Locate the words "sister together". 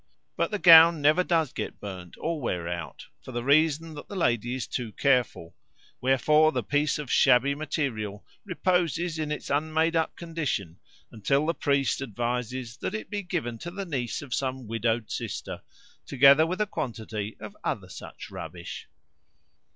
15.11-16.47